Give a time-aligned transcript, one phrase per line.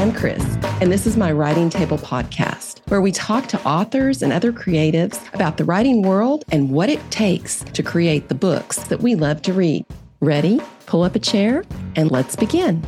[0.00, 0.42] and Chris,
[0.80, 5.20] and this is my Writing Table podcast, where we talk to authors and other creatives
[5.34, 9.42] about the writing world and what it takes to create the books that we love
[9.42, 9.84] to read.
[10.20, 10.58] Ready?
[10.86, 11.64] Pull up a chair
[11.96, 12.82] and let's begin.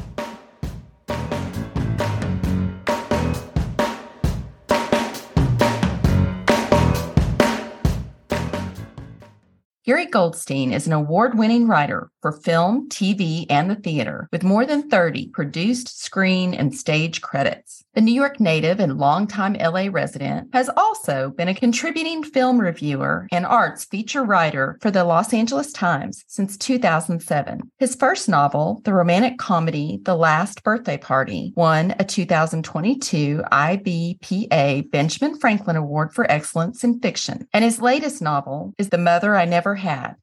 [9.93, 14.65] Gary Goldstein is an award winning writer for film, TV, and the theater, with more
[14.65, 17.85] than 30 produced screen and stage credits.
[17.95, 23.29] The New York native and longtime LA resident has also been a contributing film reviewer
[23.31, 27.71] and arts feature writer for the Los Angeles Times since 2007.
[27.79, 35.39] His first novel, the romantic comedy The Last Birthday Party, won a 2022 IBPA Benjamin
[35.39, 37.47] Franklin Award for Excellence in Fiction.
[37.53, 40.15] And his latest novel is The Mother I Never Had.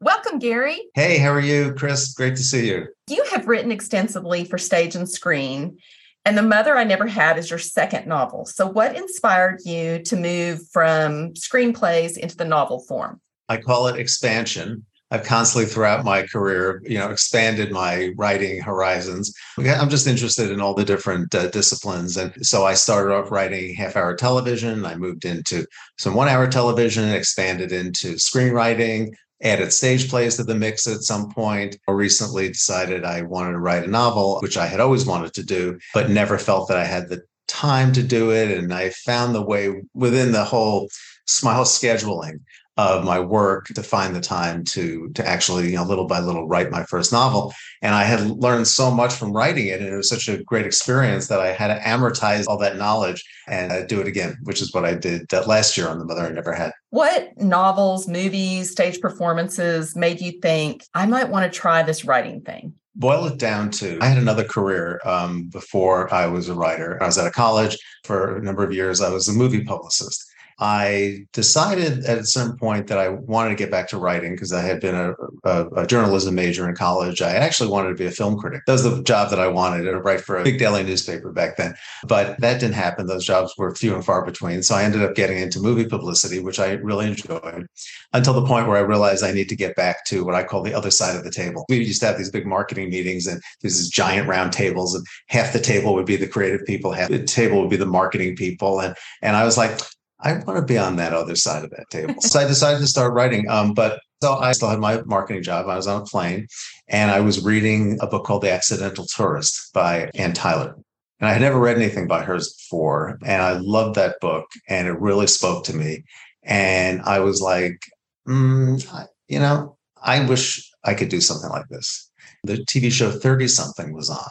[0.00, 0.78] Welcome, Gary.
[0.94, 2.12] Hey, how are you, Chris?
[2.12, 2.88] Great to see you.
[3.08, 5.78] You have written extensively for stage and screen.
[6.26, 8.44] And The Mother I Never Had is your second novel.
[8.44, 13.22] So, what inspired you to move from screenplays into the novel form?
[13.48, 14.84] I call it expansion.
[15.10, 19.32] I've constantly throughout my career, you know, expanded my writing horizons.
[19.58, 22.16] I'm just interested in all the different uh, disciplines.
[22.16, 24.84] And so I started off writing half hour television.
[24.84, 25.64] I moved into
[25.96, 29.12] some one hour television, expanded into screenwriting,
[29.42, 31.76] added stage plays to the mix at some point.
[31.86, 35.44] I recently decided I wanted to write a novel, which I had always wanted to
[35.44, 38.50] do, but never felt that I had the time to do it.
[38.50, 40.88] And I found the way within the whole
[41.26, 42.40] smile scheduling
[42.76, 46.46] of my work to find the time to to actually you know little by little
[46.46, 47.54] write my first novel.
[47.82, 50.66] And i had learned so much from writing it and it was such a great
[50.66, 54.60] experience that i had to amortize all that knowledge and uh, do it again which
[54.60, 56.72] is what i did last year on the mother i never had.
[56.90, 62.42] What novels movies stage performances made you think i might want to try this writing
[62.42, 67.02] thing boil it down to i had another career um, before i was a writer.
[67.02, 67.78] I was out of college.
[68.04, 70.26] For a number of years i was a movie publicist
[70.58, 74.62] I decided at certain point that I wanted to get back to writing because I
[74.62, 75.12] had been a,
[75.44, 77.20] a, a, journalism major in college.
[77.20, 78.62] I actually wanted to be a film critic.
[78.66, 81.58] That was the job that I wanted to write for a big daily newspaper back
[81.58, 81.74] then.
[82.06, 83.06] But that didn't happen.
[83.06, 84.62] Those jobs were few and far between.
[84.62, 87.66] So I ended up getting into movie publicity, which I really enjoyed
[88.14, 90.62] until the point where I realized I need to get back to what I call
[90.62, 91.66] the other side of the table.
[91.68, 95.52] We used to have these big marketing meetings and these giant round tables, and half
[95.52, 98.80] the table would be the creative people, half the table would be the marketing people.
[98.80, 99.78] And, and I was like,
[100.20, 102.14] I want to be on that other side of that table.
[102.20, 103.48] so I decided to start writing.
[103.48, 105.68] Um, but so I still had my marketing job.
[105.68, 106.46] I was on a plane
[106.88, 110.74] and I was reading a book called The Accidental Tourist by Anne Tyler.
[111.20, 113.18] And I had never read anything by hers before.
[113.24, 116.04] And I loved that book and it really spoke to me.
[116.42, 117.78] And I was like,
[118.26, 122.10] mm, you know, I wish I could do something like this.
[122.44, 124.30] The TV show 30 something was on.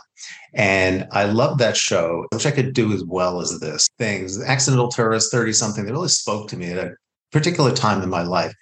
[0.55, 3.89] And I love that show, which I could do as well as this.
[3.99, 6.95] Things, Accidental Tourist, 30 something, that really spoke to me at a
[7.31, 8.53] particular time in my life.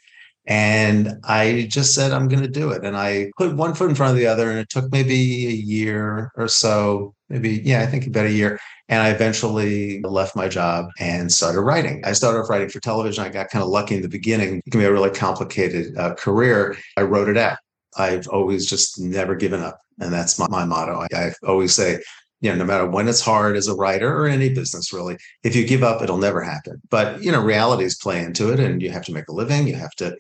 [0.46, 2.84] And I just said, I'm going to do it.
[2.84, 4.50] And I put one foot in front of the other.
[4.50, 8.60] And it took maybe a year or so, maybe, yeah, I think about a year.
[8.90, 12.04] And I eventually left my job and started writing.
[12.04, 13.24] I started off writing for television.
[13.24, 14.62] I got kind of lucky in the beginning.
[14.66, 16.76] It can be a really complicated uh, career.
[16.98, 17.60] I wrote it out.
[17.98, 19.80] I've always just never given up.
[20.00, 21.00] And that's my, my motto.
[21.00, 22.00] I, I always say,
[22.42, 25.56] you know, no matter when it's hard as a writer or any business, really, if
[25.56, 26.82] you give up, it'll never happen.
[26.90, 29.68] But, you know, realities play into it and you have to make a living.
[29.68, 30.18] You have to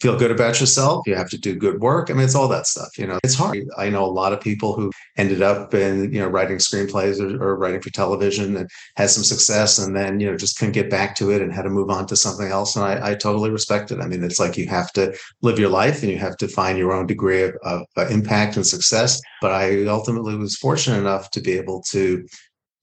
[0.00, 1.06] feel good about yourself.
[1.06, 2.10] You have to do good work.
[2.10, 2.98] I mean, it's all that stuff.
[2.98, 3.58] You know, it's hard.
[3.76, 7.42] I know a lot of people who ended up in, you know, writing screenplays or,
[7.42, 10.88] or, writing for television and had some success and then, you know, just couldn't get
[10.88, 12.76] back to it and had to move on to something else.
[12.76, 14.00] And I, I totally respect it.
[14.00, 16.78] I mean, it's like you have to live your life and you have to find
[16.78, 19.20] your own degree of, of impact and success.
[19.42, 22.26] But I ultimately was fortunate enough to be able to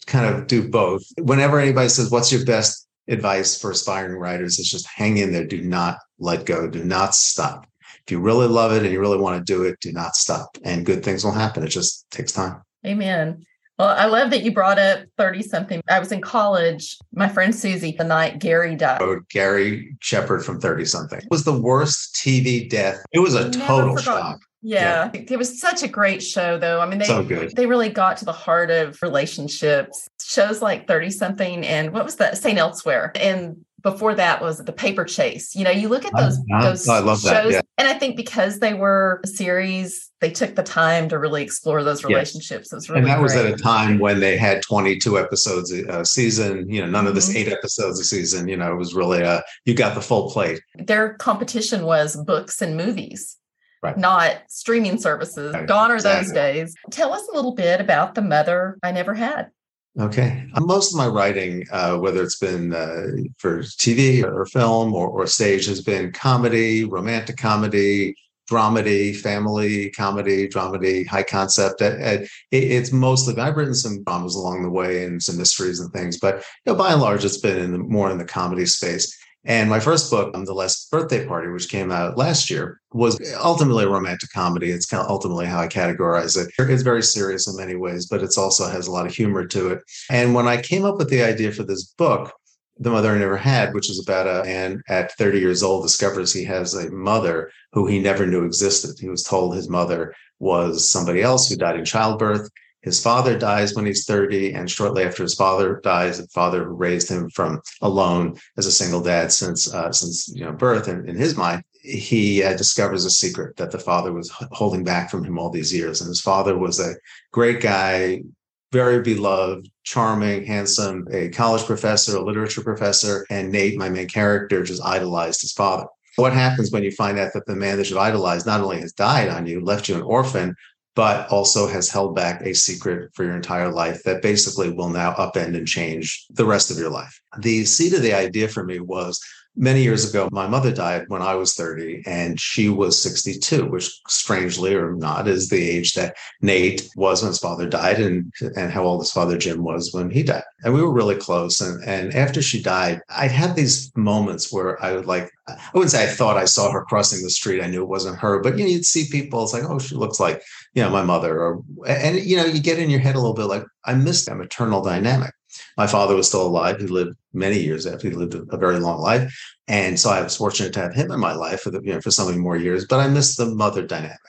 [0.05, 1.03] kind of do both.
[1.17, 5.45] Whenever anybody says, what's your best advice for aspiring writers is just hang in there.
[5.45, 6.67] Do not let go.
[6.67, 7.67] Do not stop.
[8.05, 10.57] If you really love it and you really want to do it, do not stop.
[10.63, 11.63] And good things will happen.
[11.63, 12.61] It just takes time.
[12.85, 13.43] Amen.
[13.77, 15.81] Well, I love that you brought up 30 something.
[15.87, 16.97] I was in college.
[17.13, 19.01] My friend Susie, the night Gary died.
[19.01, 23.03] Oh, Gary Shepherd from 30 something was the worst TV death.
[23.11, 24.39] It was a total shock.
[24.61, 25.11] Yeah.
[25.13, 25.21] yeah.
[25.29, 26.81] It was such a great show though.
[26.81, 27.55] I mean, they so good.
[27.55, 30.09] they really got to the heart of relationships.
[30.21, 32.37] Shows like 30 something and what was that?
[32.37, 32.57] St.
[32.57, 33.11] Elsewhere.
[33.15, 35.55] And before that was the paper chase.
[35.55, 37.61] You know, you look at those I, those I love shows, that, yeah.
[37.77, 41.83] and I think because they were a series, they took the time to really explore
[41.83, 42.69] those relationships.
[42.73, 42.89] Yes.
[42.89, 43.23] Really and that great.
[43.23, 46.69] was at a time when they had 22 episodes a season.
[46.69, 47.37] You know, none of this mm-hmm.
[47.37, 48.47] eight episodes a season.
[48.47, 50.59] You know, it was really a you got the full plate.
[50.75, 53.37] Their competition was books and movies.
[53.83, 53.97] Right.
[53.97, 55.53] Not streaming services.
[55.53, 55.67] Right.
[55.67, 56.75] Gone are those days.
[56.91, 59.51] Tell us a little bit about the mother I never had.
[59.99, 60.45] Okay.
[60.59, 63.07] Most of my writing, uh, whether it's been uh,
[63.37, 68.15] for TV or film or, or stage, has been comedy, romantic comedy,
[68.49, 71.81] dramedy, family comedy, dramedy, high concept.
[71.81, 76.19] It, it's mostly I've written some dramas along the way and some mysteries and things,
[76.19, 79.15] but you know, by and large, it's been in the, more in the comedy space.
[79.47, 83.85] And my first book, The Last Birthday Party, which came out last year, was ultimately
[83.85, 84.71] a romantic comedy.
[84.71, 86.51] It's kind of ultimately how I categorize it.
[86.59, 89.69] It's very serious in many ways, but it also has a lot of humor to
[89.69, 89.79] it.
[90.11, 92.33] And when I came up with the idea for this book,
[92.77, 96.33] the mother I never had, which is about a man at 30 years old discovers
[96.33, 98.99] he has a mother who he never knew existed.
[98.99, 102.49] He was told his mother was somebody else who died in childbirth.
[102.87, 106.71] His father dies when he's 30, and shortly after his father dies, the father who
[106.71, 111.07] raised him from alone as a single dad since uh, since you know birth, and
[111.09, 115.25] in his mind, he uh, discovers a secret that the father was holding back from
[115.25, 115.99] him all these years.
[115.99, 116.95] And his father was a
[117.33, 118.23] great guy,
[118.71, 124.63] very beloved, charming, handsome, a college professor, a literature professor, and Nate, my main character,
[124.63, 125.87] just idolized his father.
[126.15, 128.93] What happens when you find out that the man that you idolized not only has
[128.93, 130.55] died on you, left you an orphan,
[130.97, 135.13] but also has held back a secret for your entire life that basically will now
[135.13, 137.21] upend and change the rest of your life.
[137.37, 139.23] The seed of the idea for me was
[139.57, 143.99] many years ago, my mother died when I was 30 and she was 62, which
[144.07, 148.71] strangely or not is the age that Nate was when his father died and, and
[148.71, 150.43] how old his father Jim was when he died.
[150.63, 151.59] And we were really close.
[151.59, 155.91] And, and after she died, I had these moments where I would like, I wouldn't
[155.91, 157.61] say I thought I saw her crossing the street.
[157.61, 159.95] I knew it wasn't her, but you know, you'd see people, it's like, oh, she
[159.95, 160.41] looks like,
[160.73, 163.33] you know, my mother or, and you know, you get in your head a little
[163.33, 165.33] bit like, I miss that maternal dynamic.
[165.77, 166.79] My father was still alive.
[166.79, 169.33] He lived many years after he lived a, very long life.
[169.67, 172.01] And so I was fortunate to have him in my life for the, you know,
[172.01, 174.19] for so many more years, but I missed the mother dynamic.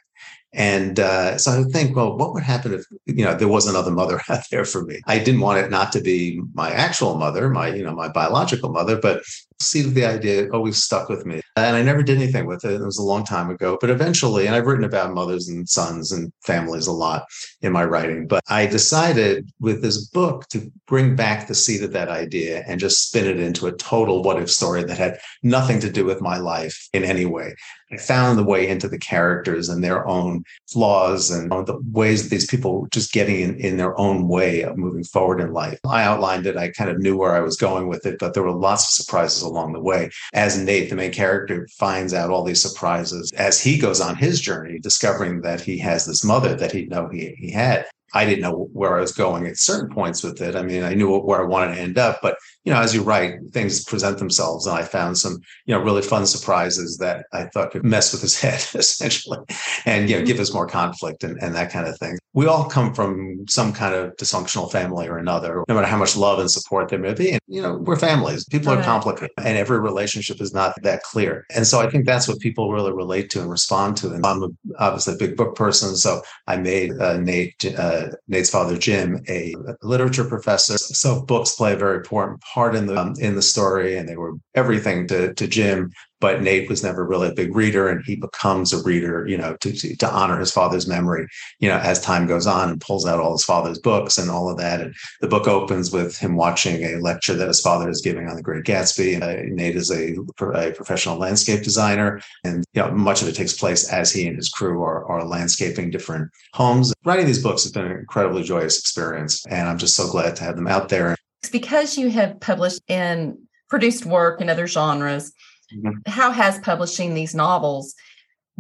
[0.55, 3.67] And uh, so I would think, well, what would happen if you know there was
[3.67, 5.01] another mother out there for me?
[5.07, 8.71] I didn't want it not to be my actual mother, my you know my biological
[8.71, 9.23] mother, but
[9.61, 11.41] seed of the idea always stuck with me.
[11.57, 12.81] And I never did anything with it.
[12.81, 16.13] It was a long time ago, but eventually, and I've written about mothers and sons
[16.13, 17.25] and families a lot
[17.61, 21.93] in my writing, but I decided with this book to bring back the seed of
[21.93, 25.81] that idea and just spin it into a total what if story that had nothing
[25.81, 27.55] to do with my life in any way.
[27.91, 32.29] I found the way into the characters and their own flaws and the ways that
[32.29, 35.79] these people were just getting in, in their own way of moving forward in life.
[35.89, 36.57] I outlined it.
[36.57, 38.95] I kind of knew where I was going with it, but there were lots of
[38.95, 40.11] surprises along the way.
[40.33, 44.41] As Nate, the main character, finds out all these surprises as he goes on his
[44.41, 47.87] journey, discovering that he has this mother that he know he, he had.
[48.15, 50.57] I didn't know where I was going at certain points with it.
[50.57, 53.03] I mean, I knew where I wanted to end up, but you know, as you
[53.03, 57.45] write, things present themselves, and I found some, you know, really fun surprises that I
[57.47, 59.39] thought could mess with his head essentially,
[59.85, 62.19] and you know, give us more conflict and, and that kind of thing.
[62.35, 66.17] We all come from some kind of dysfunctional family or another, no matter how much
[66.17, 67.33] love and support there may be.
[67.33, 68.45] And you know, we're families.
[68.45, 68.81] People right.
[68.81, 71.47] are complicated, and every relationship is not that clear.
[71.55, 74.13] And so I think that's what people really relate to and respond to.
[74.13, 77.65] And I'm obviously a big book person, so I made uh, Nate.
[77.77, 80.79] Uh, Nate's father, Jim, a literature professor.
[80.79, 84.17] So books play a very important part in the um, in the story, and they
[84.17, 88.17] were everything to to Jim but Nate was never really a big reader and he
[88.17, 91.29] becomes a reader, you know, to, to, honor his father's memory,
[91.61, 94.51] you know, as time goes on and pulls out all his father's books and all
[94.51, 94.81] of that.
[94.81, 98.37] And the book opens with him watching a lecture that his father is giving on
[98.37, 99.15] the Great Gatsby.
[99.15, 100.17] And uh, Nate is a,
[100.55, 102.21] a, professional landscape designer.
[102.43, 105.25] And, you know, much of it takes place as he and his crew are, are
[105.25, 106.93] landscaping different homes.
[107.05, 109.45] Writing these books has been an incredibly joyous experience.
[109.47, 111.17] And I'm just so glad to have them out there.
[111.53, 113.39] Because you have published and
[113.69, 115.33] produced work in other genres
[115.75, 116.11] Mm-hmm.
[116.11, 117.95] How has publishing these novels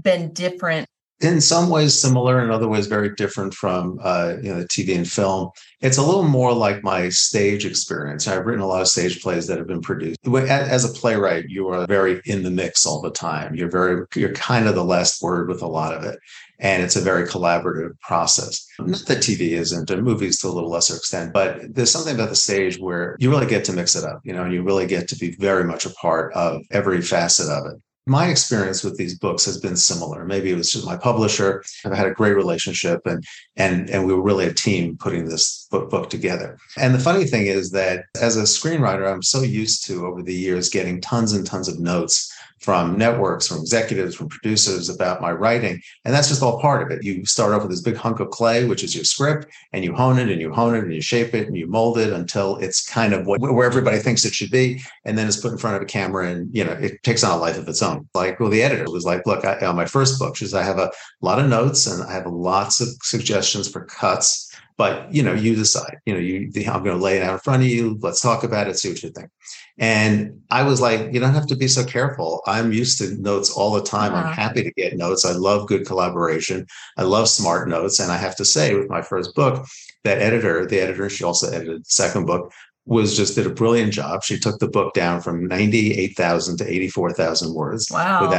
[0.02, 0.88] been different?
[1.20, 5.08] In some ways similar, in other ways very different from uh, you know TV and
[5.08, 5.50] film.
[5.80, 8.28] It's a little more like my stage experience.
[8.28, 10.18] I've written a lot of stage plays that have been produced.
[10.28, 13.56] As a playwright, you are very in the mix all the time.
[13.56, 16.20] You're very you're kind of the last word with a lot of it,
[16.60, 18.66] and it's a very collaborative process.
[18.78, 22.30] Not that TV isn't, and movies to a little lesser extent, but there's something about
[22.30, 24.86] the stage where you really get to mix it up, you know, and you really
[24.86, 27.80] get to be very much a part of every facet of it.
[28.06, 30.24] My experience with these books has been similar.
[30.24, 31.62] Maybe it was just my publisher.
[31.84, 33.22] I've had a great relationship, and
[33.56, 36.56] and and we were really a team putting this book, book together.
[36.78, 40.34] And the funny thing is that as a screenwriter, I'm so used to over the
[40.34, 45.30] years getting tons and tons of notes from networks, from executives, from producers about my
[45.30, 45.80] writing.
[46.04, 47.04] And that's just all part of it.
[47.04, 49.94] You start off with this big hunk of clay, which is your script, and you
[49.94, 52.56] hone it and you hone it and you shape it and you mold it until
[52.56, 54.82] it's kind of what, where everybody thinks it should be.
[55.04, 57.38] And then it's put in front of a camera and, you know, it takes on
[57.38, 58.08] a life of its own.
[58.14, 60.62] Like, well, the editor was like, look, I, on my first book, she says, I
[60.62, 64.48] have a lot of notes and I have lots of suggestions for cuts
[64.78, 65.99] but you know, you decide.
[66.06, 67.99] You know, you I'm going to lay it out in front of you.
[68.00, 68.78] Let's talk about it.
[68.78, 69.28] See what you think.
[69.76, 72.42] And I was like, you don't have to be so careful.
[72.47, 74.14] I'm used to notes all the time.
[74.14, 74.32] I'm uh-huh.
[74.32, 75.25] happy to get notes.
[75.25, 76.66] I love good collaboration.
[76.97, 77.99] I love smart notes.
[77.99, 79.66] And I have to say, with my first book,
[80.04, 82.52] that editor, the editor, she also edited the second book,
[82.87, 84.23] was just did a brilliant job.
[84.23, 87.88] She took the book down from 98,000 to 84,000 words.
[87.90, 88.23] Wow.
[88.23, 88.30] With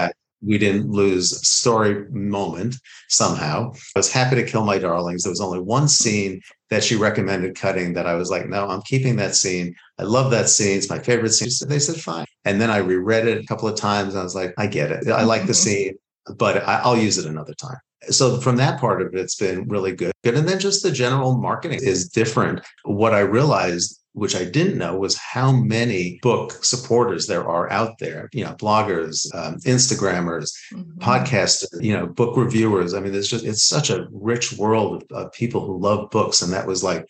[0.42, 2.76] we didn't lose story moment
[3.10, 3.72] somehow.
[3.96, 5.24] I was happy to kill my darlings.
[5.24, 8.82] There was only one scene that she recommended cutting that I was like, no, I'm
[8.84, 9.76] keeping that scene.
[9.98, 10.78] I love that scene.
[10.78, 11.50] It's my favorite scene.
[11.50, 12.26] So they said, fine.
[12.46, 14.16] And then I reread it a couple of times.
[14.16, 15.08] I was like, I get it.
[15.10, 15.54] I like the mm-hmm.
[15.54, 15.94] scene,
[16.38, 17.78] but I'll use it another time.
[18.10, 20.14] So from that part of it, it's been really good.
[20.24, 22.66] And then just the general marketing is different.
[22.84, 28.00] What I realized which I didn't know was how many book supporters there are out
[28.00, 28.30] there.
[28.34, 31.00] You know, bloggers, um, Instagrammers, mm-hmm.
[31.00, 32.94] podcasters, you know, book reviewers.
[32.94, 36.42] I mean, it's just it's such a rich world of, of, people who love books,
[36.42, 37.06] and that was like.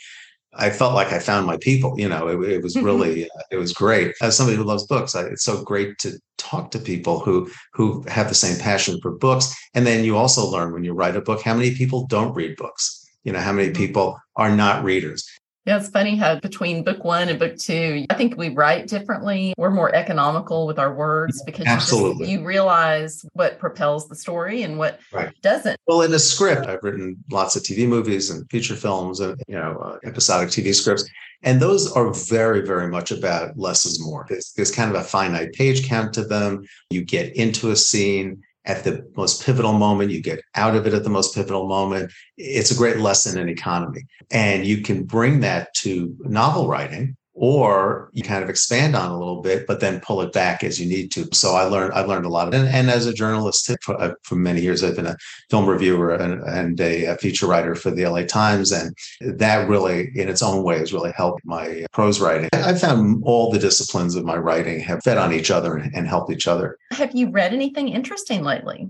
[0.56, 1.94] I felt like I found my people.
[2.00, 2.84] You know, it, it was mm-hmm.
[2.84, 4.16] really, uh, it was great.
[4.20, 8.04] As somebody who loves books, I, it's so great to talk to people who who
[8.08, 9.56] have the same passion for books.
[9.76, 12.58] And then you also learn when you write a book how many people don't read
[12.58, 13.06] books.
[13.24, 13.78] You know, how many mm-hmm.
[13.78, 15.30] people are not readers.
[15.70, 19.54] Yeah, it's funny how between book one and book two, I think we write differently.
[19.56, 22.26] We're more economical with our words because Absolutely.
[22.26, 25.32] You, just, you realize what propels the story and what right.
[25.44, 25.80] doesn't.
[25.86, 29.58] Well, in a script, I've written lots of TV movies and feature films and you
[29.58, 31.08] know uh, episodic TV scripts,
[31.44, 34.26] and those are very, very much about less is more.
[34.28, 36.66] There's, there's kind of a finite page count to them.
[36.90, 40.94] You get into a scene at the most pivotal moment, you get out of it
[40.94, 42.12] at the most pivotal moment.
[42.38, 44.06] It's a great lesson in economy.
[44.30, 49.18] And you can bring that to novel writing or you kind of expand on a
[49.18, 51.26] little bit, but then pull it back as you need to.
[51.32, 52.54] So I learned I learned a lot.
[52.54, 55.16] And, and as a journalist for, uh, for, many years, I've been a
[55.50, 60.12] film reviewer and, and a, a, feature writer for the LA Times, and that really,
[60.16, 62.50] in its own way, has really helped my prose writing.
[62.52, 66.08] I found all the disciplines of my writing have fed on each other and, and
[66.08, 66.78] helped each other.
[66.92, 68.90] Have you read anything interesting lately?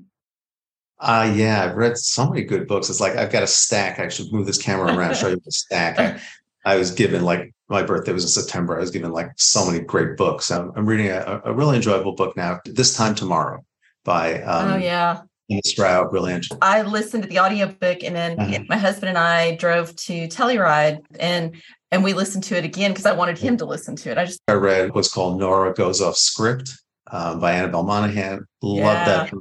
[1.00, 2.90] Uh yeah, I've read so many good books.
[2.90, 4.00] It's like I've got a stack.
[4.00, 6.00] I should move this camera around, show you the stack.
[6.00, 6.20] I,
[6.66, 8.78] I was given like my birthday was in September.
[8.78, 10.52] I was given like so many great books.
[10.52, 13.64] I'm, I'm reading a, a, really enjoyable book now, This Time Tomorrow
[14.04, 15.22] by um, oh yeah
[15.66, 16.60] Straub, interesting.
[16.62, 18.64] I listened to the audiobook and then uh-huh.
[18.70, 21.56] my husband and I drove to Telluride and
[21.92, 24.18] and we listened to it again because I wanted him to listen to it.
[24.18, 26.72] I just I read what's called Nora Goes Off Script
[27.12, 28.46] um, by Annabel Monaghan.
[28.62, 29.06] Love yeah.
[29.06, 29.34] that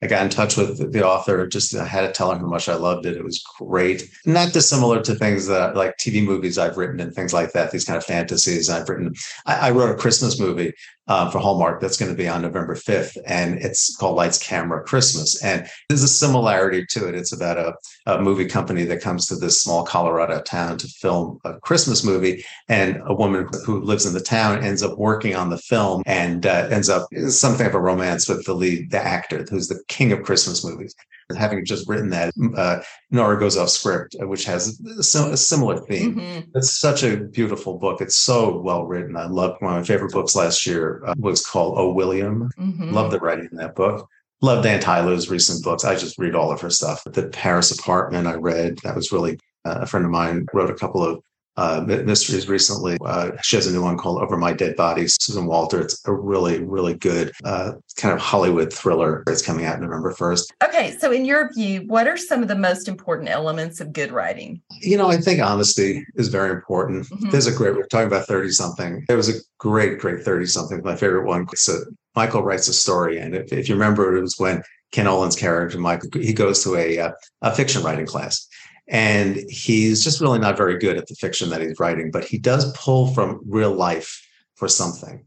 [0.00, 1.46] I got in touch with the author.
[1.46, 3.16] Just I had to tell her how much I loved it.
[3.16, 4.08] It was great.
[4.24, 7.72] Not dissimilar to things that like TV movies I've written and things like that.
[7.72, 9.14] These kind of fantasies I've written.
[9.46, 10.72] I, I wrote a Christmas movie
[11.08, 13.16] uh, for Hallmark that's going to be on November 5th.
[13.26, 15.42] And it's called Lights Camera Christmas.
[15.42, 17.14] And there's a similarity to it.
[17.14, 17.74] It's about a,
[18.06, 22.44] a, movie company that comes to this small Colorado town to film a Christmas movie.
[22.68, 26.44] And a woman who lives in the town ends up working on the film and
[26.44, 30.12] uh, ends up something of a romance with the lead, the actor, who's the king
[30.12, 30.94] of Christmas movies
[31.36, 32.80] having just written that, uh,
[33.10, 36.16] Nora goes off script, uh, which has a, similar theme.
[36.16, 36.50] Mm-hmm.
[36.54, 38.00] It's such a beautiful book.
[38.00, 39.16] It's so well written.
[39.16, 42.50] I loved one of my favorite books last year uh, was called Oh William.
[42.58, 42.92] Mm-hmm.
[42.92, 44.08] Love the writing in that book.
[44.40, 45.84] Loved Anne Tyler's recent books.
[45.84, 47.02] I just read all of her stuff.
[47.04, 50.74] The Paris Apartment I read that was really uh, a friend of mine wrote a
[50.74, 51.22] couple of
[51.58, 52.96] uh, mysteries recently.
[53.04, 55.08] Uh, she has a new one called Over My Dead Body.
[55.08, 55.80] Susan Walter.
[55.80, 59.24] It's a really, really good uh, kind of Hollywood thriller.
[59.26, 60.52] It's coming out November 1st.
[60.64, 60.96] Okay.
[60.98, 64.62] So, in your view, what are some of the most important elements of good writing?
[64.80, 67.06] You know, I think honesty is very important.
[67.06, 67.30] Mm-hmm.
[67.30, 69.04] There's a great, we're talking about 30 something.
[69.08, 70.80] There was a great, great 30 something.
[70.84, 71.46] My favorite one.
[71.56, 71.80] So,
[72.14, 73.18] Michael writes a story.
[73.18, 74.62] And if, if you remember, it was when
[74.92, 77.12] Ken Olin's character, Michael, he goes to a, uh,
[77.42, 78.47] a fiction writing class
[78.88, 82.38] and he's just really not very good at the fiction that he's writing, but he
[82.38, 85.24] does pull from real life for something.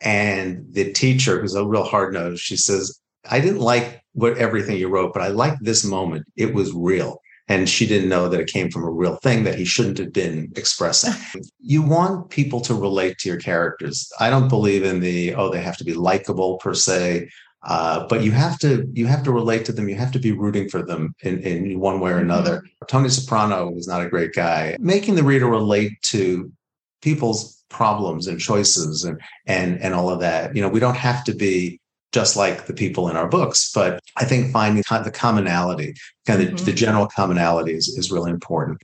[0.00, 2.98] And the teacher, who's a real hard nose, she says,
[3.30, 6.26] I didn't like what everything you wrote, but I liked this moment.
[6.36, 7.20] It was real.
[7.46, 10.12] And she didn't know that it came from a real thing that he shouldn't have
[10.12, 11.12] been expressing.
[11.60, 14.10] you want people to relate to your characters.
[14.18, 17.28] I don't believe in the, oh, they have to be likable per se.
[17.64, 19.88] Uh, but you have to you have to relate to them.
[19.88, 22.24] You have to be rooting for them in, in one way or mm-hmm.
[22.24, 22.62] another.
[22.88, 24.76] Tony Soprano was not a great guy.
[24.78, 26.52] Making the reader relate to
[27.00, 30.54] people's problems and choices and and and all of that.
[30.54, 31.80] You know, we don't have to be
[32.12, 35.94] just like the people in our books, but I think finding the commonality,
[36.26, 36.56] kind of mm-hmm.
[36.58, 38.80] the, the general commonalities, is really important.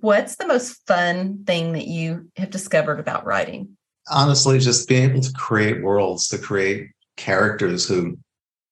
[0.00, 3.76] What's the most fun thing that you have discovered about writing?
[4.10, 8.18] Honestly, just being able to create worlds, to create characters who,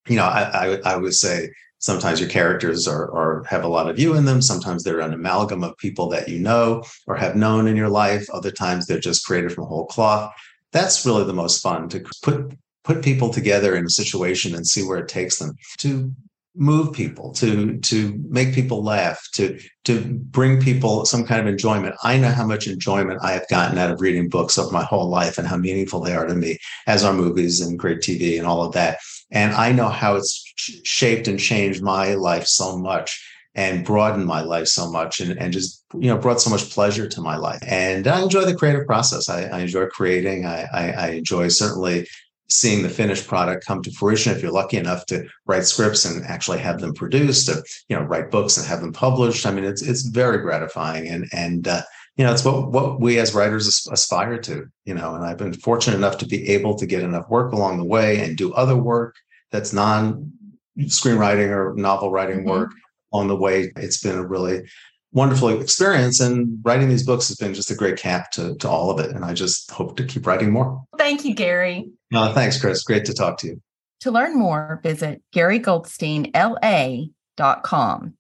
[0.09, 3.89] you know, I, I, I would say Sometimes your characters are, are have a lot
[3.89, 4.43] of you in them.
[4.43, 8.29] Sometimes they're an amalgam of people that you know or have known in your life.
[8.35, 10.31] Other times they're just created from whole cloth.
[10.73, 12.53] That's really the most fun to put
[12.85, 15.57] put people together in a situation and see where it takes them.
[15.79, 16.13] To
[16.61, 21.97] move people to to make people laugh to to bring people some kind of enjoyment.
[22.05, 25.09] I know how much enjoyment i have gotten out of reading books of my whole
[25.09, 28.47] life and how meaningful they are to me as are movies and great tv and
[28.47, 28.99] all of that.
[29.33, 30.45] And i know how it's
[30.85, 35.55] shaped and changed my life so much and broadened my life so much and, and
[35.55, 37.63] just you know brought so much pleasure to my life.
[37.67, 39.31] And i enjoy the creative process.
[39.31, 40.45] I, I enjoy creating.
[40.45, 42.07] I, I, I enjoy certainly
[42.51, 46.25] seeing the finished product come to fruition if you're lucky enough to write scripts and
[46.27, 49.65] actually have them produced or you know write books and have them published i mean
[49.65, 51.83] it's it's very gratifying and and uh,
[52.17, 55.55] you know it's what what we as writers aspire to you know and i've been
[55.55, 58.77] fortunate enough to be able to get enough work along the way and do other
[58.77, 59.15] work
[59.51, 60.33] that's non
[60.79, 62.51] screenwriting or novel writing mm-hmm.
[62.51, 62.73] work
[63.13, 63.73] on the way.
[63.77, 64.69] It's been a really
[65.13, 68.93] wonderful experience and writing these books has been just a great cap to, to all
[68.93, 70.85] of it and i just hope to keep writing more.
[70.99, 72.83] Thank you gary no thanks chris.
[72.83, 73.61] Great to talk to you.
[74.01, 78.15] To learn more visit garygoldsteinla.com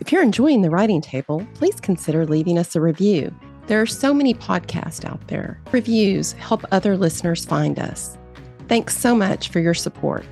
[0.00, 3.34] if you're enjoying the writing table please consider leaving us a review.
[3.66, 5.60] There are so many podcasts out there.
[5.72, 8.16] Reviews help other listeners find us.
[8.66, 10.24] Thanks so much for your support